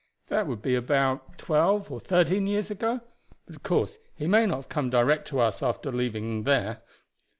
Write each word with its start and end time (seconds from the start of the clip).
That 0.29 0.47
would 0.47 0.63
be 0.63 0.73
about 0.73 1.37
twelve 1.37 1.91
or 1.91 1.99
thirteen 1.99 2.47
years 2.47 2.71
ago; 2.71 3.01
but, 3.45 3.55
of 3.57 3.61
course, 3.61 3.99
he 4.15 4.25
may 4.25 4.47
not 4.47 4.55
have 4.55 4.69
come 4.69 4.89
direct 4.89 5.27
to 5.27 5.39
us 5.39 5.61
after 5.61 5.91
leaving 5.91 6.43
here." 6.43 6.81